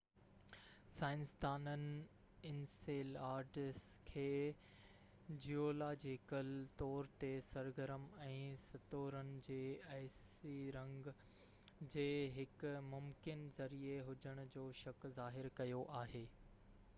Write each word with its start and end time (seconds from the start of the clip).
سائنسدانن 0.99 1.81
انسيلاڊس 2.51 3.83
کي 4.11 4.31
جيولاجيڪل 5.45 6.49
طور 6.83 7.11
تي 7.25 7.29
سرگرم 7.51 8.09
۽ 8.31 8.33
ستورن 8.65 9.31
جي 9.51 9.59
آئسي 9.97 10.57
رنگ 10.79 11.11
جي 11.95 12.07
هڪ 12.43 12.73
ممڪن 12.91 13.47
ذريعي 13.61 14.03
هجڻ 14.13 14.43
جو 14.59 14.69
شڪ 14.85 15.09
ظاهر 15.21 15.51
ڪيو 15.61 15.85
آهي 16.05 16.25